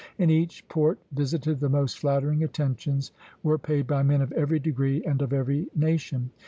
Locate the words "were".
3.43-3.59